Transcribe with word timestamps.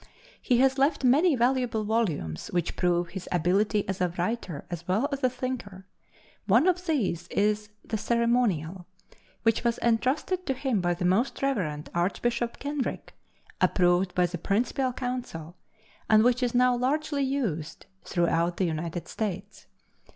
He 0.41 0.57
has 0.57 0.79
left 0.79 1.03
many 1.03 1.35
valuable 1.35 1.83
volumes 1.83 2.47
which 2.47 2.75
prove 2.75 3.09
his 3.09 3.29
ability 3.31 3.87
as 3.87 4.01
a 4.01 4.09
writer 4.17 4.65
as 4.71 4.87
well 4.87 5.07
as 5.11 5.23
a 5.23 5.29
thinker. 5.29 5.85
One 6.47 6.67
of 6.67 6.87
these 6.87 7.27
is 7.27 7.69
the 7.85 7.99
"Ceremonial," 7.99 8.87
which 9.43 9.63
was 9.63 9.77
entrusted 9.77 10.47
to 10.47 10.55
him 10.55 10.81
by 10.81 10.95
the 10.95 11.05
Most 11.05 11.43
Rev. 11.43 11.83
Archbishop 11.93 12.57
Kenrick, 12.57 13.13
approved 13.61 14.15
by 14.15 14.25
the 14.25 14.39
Provincial 14.39 14.91
Council, 14.91 15.55
and 16.09 16.23
which 16.23 16.41
is 16.41 16.55
now 16.55 16.75
largely 16.75 17.21
used 17.21 17.85
throughout 18.03 18.57
the 18.57 18.65
United 18.65 19.07
States. 19.07 19.67